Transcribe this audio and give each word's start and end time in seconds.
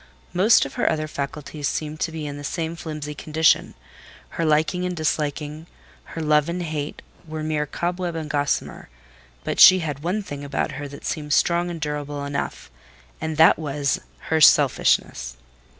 Most 0.33 0.65
of 0.65 0.73
her 0.73 0.89
other 0.91 1.07
faculties 1.07 1.67
seemed 1.67 1.99
to 1.99 2.11
be 2.11 2.25
in 2.25 2.35
the 2.35 2.43
same 2.43 2.75
flimsy 2.75 3.13
condition: 3.13 3.75
her 4.29 4.43
liking 4.43 4.83
and 4.83 4.95
disliking, 4.97 5.67
her 6.05 6.21
love 6.23 6.49
and 6.49 6.63
hate, 6.63 7.03
were 7.27 7.43
mere 7.43 7.67
cobweb 7.67 8.15
and 8.15 8.27
gossamer; 8.27 8.89
but 9.43 9.59
she 9.59 9.81
had 9.81 9.99
one 10.01 10.23
thing 10.23 10.43
about 10.43 10.71
her 10.71 10.87
that 10.87 11.05
seemed 11.05 11.33
strong 11.33 11.69
and 11.69 11.79
durable 11.81 12.25
enough, 12.25 12.71
and 13.21 13.37
that 13.37 13.59
was—her 13.59 14.41
selfishness. 14.41 15.37